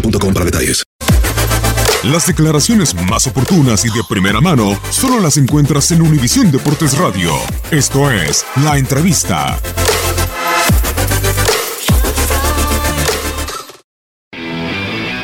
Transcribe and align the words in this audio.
boostmobile.com 0.00 0.34
para 0.34 0.44
detalles. 0.44 0.84
Las 2.04 2.26
declaraciones 2.26 2.94
más 3.08 3.26
oportunas 3.26 3.84
y 3.84 3.88
de 3.88 4.02
primera 4.08 4.40
mano 4.40 4.78
solo 4.90 5.18
las 5.20 5.36
encuentras 5.38 5.90
en 5.90 6.02
Univisión 6.02 6.52
Deportes 6.52 6.96
Radio. 6.98 7.32
Esto 7.70 8.10
es 8.10 8.44
La 8.62 8.78
Entrevista. 8.78 9.58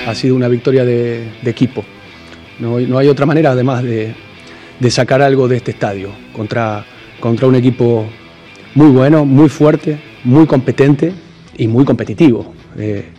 ha 0.05 0.15
sido 0.15 0.35
una 0.35 0.49
victoria 0.49 0.85
de, 0.85 1.33
de 1.43 1.51
equipo. 1.51 1.85
No, 2.59 2.79
no 2.81 2.99
hay 2.99 3.09
otra 3.09 3.25
manera 3.25 3.53
además 3.53 3.83
de, 3.83 4.15
de 4.79 4.91
sacar 4.91 5.23
algo 5.23 5.49
de 5.49 5.57
este 5.57 5.71
estadio 5.71 6.11
contra, 6.35 6.85
contra 7.19 7.47
un 7.47 7.55
equipo 7.55 8.07
muy 8.75 8.89
bueno, 8.89 9.25
muy 9.25 9.49
fuerte, 9.49 9.99
muy 10.25 10.47
competente 10.47 11.15
y 11.57 11.67
muy 11.67 11.85
competitivo 11.87 12.53
eh, 12.77 13.11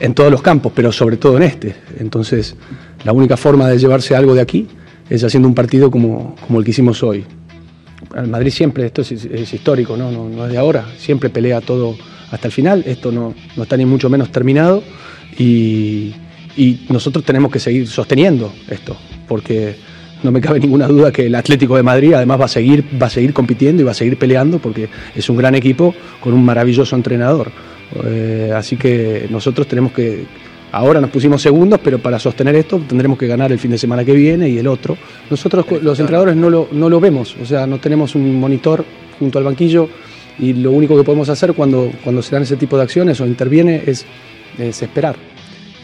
en 0.00 0.14
todos 0.14 0.30
los 0.30 0.42
campos, 0.42 0.72
pero 0.74 0.90
sobre 0.90 1.16
todo 1.16 1.36
en 1.36 1.44
este. 1.44 1.76
Entonces, 1.98 2.56
la 3.04 3.12
única 3.12 3.36
forma 3.36 3.68
de 3.68 3.78
llevarse 3.78 4.16
algo 4.16 4.34
de 4.34 4.40
aquí 4.40 4.66
es 5.08 5.22
haciendo 5.22 5.48
un 5.48 5.54
partido 5.54 5.90
como, 5.90 6.34
como 6.46 6.58
el 6.58 6.64
que 6.64 6.70
hicimos 6.70 7.02
hoy. 7.02 7.24
El 8.16 8.28
Madrid 8.28 8.50
siempre, 8.50 8.86
esto 8.86 9.02
es, 9.02 9.12
es 9.12 9.52
histórico, 9.52 9.96
¿no? 9.96 10.10
No, 10.10 10.28
no 10.28 10.46
es 10.46 10.52
de 10.52 10.58
ahora, 10.58 10.86
siempre 10.98 11.28
pelea 11.30 11.60
todo 11.60 11.96
hasta 12.30 12.48
el 12.48 12.52
final, 12.52 12.82
esto 12.86 13.12
no, 13.12 13.34
no 13.56 13.62
está 13.62 13.76
ni 13.76 13.84
mucho 13.84 14.08
menos 14.08 14.30
terminado 14.30 14.82
y, 15.36 16.14
y 16.56 16.86
nosotros 16.88 17.24
tenemos 17.24 17.50
que 17.50 17.58
seguir 17.58 17.86
sosteniendo 17.88 18.52
esto, 18.68 18.96
porque 19.28 19.76
no 20.22 20.30
me 20.30 20.40
cabe 20.40 20.60
ninguna 20.60 20.86
duda 20.86 21.12
que 21.12 21.26
el 21.26 21.34
Atlético 21.34 21.76
de 21.76 21.82
Madrid 21.82 22.12
además 22.14 22.40
va 22.40 22.44
a 22.44 22.48
seguir, 22.48 22.84
va 23.00 23.06
a 23.06 23.10
seguir 23.10 23.32
compitiendo 23.32 23.82
y 23.82 23.84
va 23.84 23.92
a 23.92 23.94
seguir 23.94 24.18
peleando 24.18 24.58
porque 24.58 24.88
es 25.14 25.28
un 25.28 25.36
gran 25.36 25.54
equipo 25.54 25.94
con 26.20 26.34
un 26.34 26.44
maravilloso 26.44 26.94
entrenador. 26.94 27.50
Eh, 28.04 28.52
así 28.54 28.76
que 28.76 29.26
nosotros 29.30 29.66
tenemos 29.66 29.92
que, 29.92 30.24
ahora 30.72 31.00
nos 31.00 31.10
pusimos 31.10 31.42
segundos, 31.42 31.80
pero 31.82 31.98
para 31.98 32.18
sostener 32.18 32.54
esto 32.56 32.80
tendremos 32.86 33.18
que 33.18 33.26
ganar 33.26 33.52
el 33.52 33.58
fin 33.58 33.70
de 33.70 33.78
semana 33.78 34.04
que 34.04 34.12
viene 34.12 34.48
y 34.48 34.58
el 34.58 34.66
otro. 34.66 34.96
Nosotros 35.28 35.66
los 35.82 35.98
entrenadores 35.98 36.36
no 36.36 36.50
lo, 36.50 36.68
no 36.72 36.88
lo 36.88 37.00
vemos, 37.00 37.36
o 37.40 37.44
sea, 37.44 37.66
no 37.66 37.78
tenemos 37.78 38.14
un 38.14 38.38
monitor 38.38 38.84
junto 39.18 39.38
al 39.38 39.44
banquillo 39.44 39.88
y 40.38 40.54
lo 40.54 40.70
único 40.70 40.96
que 40.96 41.04
podemos 41.04 41.28
hacer 41.28 41.52
cuando, 41.54 41.90
cuando 42.02 42.22
se 42.22 42.34
dan 42.34 42.42
ese 42.42 42.56
tipo 42.56 42.76
de 42.76 42.84
acciones 42.84 43.20
o 43.20 43.26
interviene 43.26 43.82
es, 43.86 44.06
es 44.58 44.82
esperar. 44.82 45.16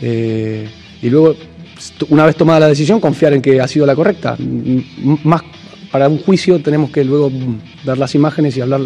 Eh, 0.00 0.66
y 1.02 1.10
luego, 1.10 1.34
una 2.08 2.24
vez 2.24 2.36
tomada 2.36 2.60
la 2.60 2.68
decisión, 2.68 3.00
confiar 3.00 3.34
en 3.34 3.42
que 3.42 3.60
ha 3.60 3.68
sido 3.68 3.84
la 3.84 3.94
correcta. 3.94 4.36
Más 5.24 5.42
para 5.90 6.08
un 6.08 6.18
juicio 6.18 6.60
tenemos 6.60 6.90
que 6.90 7.04
luego 7.04 7.30
ver 7.84 7.98
las 7.98 8.14
imágenes 8.14 8.56
y 8.56 8.60
hablar, 8.60 8.80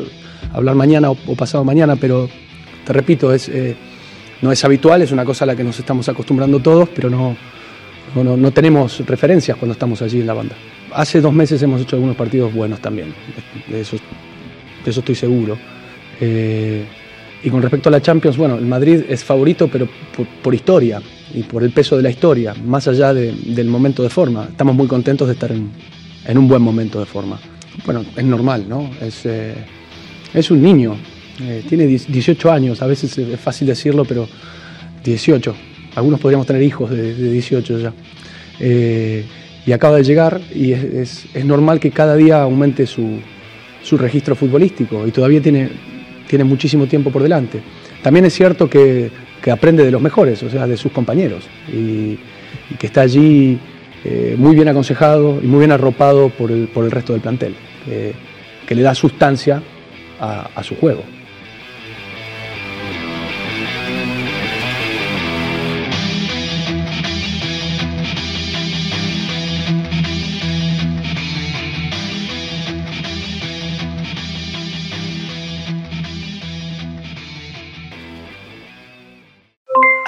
hablar 0.53 0.75
mañana 0.75 1.11
o, 1.11 1.17
o 1.27 1.35
pasado 1.35 1.65
mañana, 1.65 1.97
pero 1.97 2.29
te 2.85 2.93
repito, 2.93 3.33
es, 3.33 3.49
eh, 3.49 3.77
no 4.43 4.51
es 4.53 4.65
habitual, 4.65 5.03
es 5.03 5.13
una 5.13 5.25
cosa 5.25 5.45
a 5.45 5.47
la 5.47 5.57
que 5.57 5.65
nos 5.65 5.79
estamos 5.79 6.09
acostumbrando 6.09 6.59
todos, 6.61 6.89
pero 6.89 7.11
no, 7.11 7.37
no, 8.15 8.37
no- 8.37 8.51
tenemos 8.51 9.05
referencias 9.07 9.57
cuando 9.57 9.73
estamos 9.73 10.01
allí 10.03 10.21
en 10.21 10.27
la 10.27 10.35
banda. 10.35 10.55
Hace 10.93 11.21
dos 11.21 11.33
meses 11.33 11.63
hemos 11.63 11.81
hecho 11.83 11.97
algunos 11.97 12.17
partidos 12.17 12.53
buenos 12.53 12.81
también, 12.81 13.15
de 13.69 13.81
eso, 13.83 13.97
de 14.85 14.91
eso 14.91 15.01
estoy 15.01 15.15
seguro. 15.15 15.57
Eh, 16.21 16.85
y 17.43 17.49
con 17.49 17.63
respecto 17.63 17.89
a 17.89 17.93
la 17.93 18.03
Champions, 18.03 18.37
bueno, 18.37 18.57
el 18.57 18.67
Madrid 18.67 19.03
es 19.09 19.25
favorito, 19.25 19.69
pero 19.69 19.89
por, 20.17 20.27
por 20.27 20.55
historia 20.55 21.01
y 21.33 21.43
por 21.45 21.63
el 21.63 21.71
peso 21.71 21.97
de 21.97 22.03
la 22.03 22.11
historia, 22.11 22.55
más 22.67 22.87
allá 22.89 23.15
de- 23.15 23.33
del 23.33 23.69
momento 23.69 24.03
de 24.03 24.11
forma. 24.11 24.45
Estamos 24.51 24.75
muy 24.75 24.87
contentos 24.87 25.27
de 25.29 25.35
estar 25.35 25.51
en, 25.53 25.71
en 26.27 26.37
un 26.39 26.49
buen 26.49 26.61
momento 26.61 26.99
de 27.01 27.07
forma. 27.07 27.39
Bueno, 27.87 28.05
es 28.15 28.25
normal, 28.25 28.67
¿no? 28.69 28.91
Es, 29.01 29.25
eh, 29.25 29.55
es 30.35 30.51
un 30.51 30.61
niño, 30.61 30.97
eh, 31.43 31.63
tiene 31.69 31.87
10 31.87 32.13
18 32.13 32.53
años, 32.53 32.83
a 32.83 32.87
veces 32.87 33.17
es 33.17 33.41
fácil 33.41 33.67
decirlo, 33.67 34.05
pero 34.05 34.29
18. 35.05 35.55
Algunos 35.95 36.21
podríamos 36.21 36.47
tener 36.47 36.63
hijos 36.63 36.91
de, 36.91 37.15
de 37.15 37.33
18 37.33 37.79
ya. 37.79 37.93
Eh, 38.59 39.25
y 39.67 39.73
acaba 39.73 39.97
de 39.97 40.05
llegar 40.05 40.41
y 40.55 40.73
es, 40.73 41.27
normal 41.45 41.81
que 41.81 41.91
cada 41.91 42.17
día 42.17 42.43
aumente 42.43 42.87
su, 42.87 43.21
su 43.83 43.97
registro 43.97 44.35
futbolístico 44.35 45.07
y 45.07 45.11
todavía 45.11 45.41
tiene, 45.41 45.71
tiene 46.29 46.45
muchísimo 46.45 46.87
tiempo 46.87 47.11
por 47.11 47.23
delante. 47.23 47.61
También 48.03 48.25
es 48.27 48.35
cierto 48.35 48.69
que, 48.69 49.11
que 49.43 49.51
aprende 49.51 49.85
de 49.85 49.91
los 49.91 50.01
mejores, 50.01 50.43
o 50.43 50.51
sea, 50.51 50.67
de 50.67 50.77
sus 50.77 50.93
compañeros, 50.93 51.45
y, 51.73 52.19
que 52.79 52.87
está 52.87 53.03
allí 53.03 53.59
eh, 54.05 54.35
muy 54.39 54.55
bien 54.55 54.69
aconsejado 54.69 55.41
y 55.43 55.47
muy 55.47 55.61
bien 55.61 55.73
arropado 55.73 56.31
por 56.31 56.51
el, 56.51 56.69
por 56.69 56.85
el 56.85 56.91
resto 56.91 57.13
del 57.13 57.23
plantel, 57.23 57.55
que, 57.85 58.75
le 58.75 58.83
da 58.83 58.95
sustancia 58.95 59.63
a 60.21 60.63
su 60.63 60.77
juego. 60.77 61.03